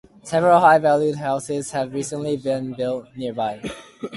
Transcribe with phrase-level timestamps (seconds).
[0.23, 3.61] Several high value houses have recently been built nearby.